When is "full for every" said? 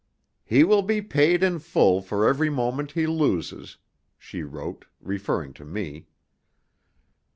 1.59-2.49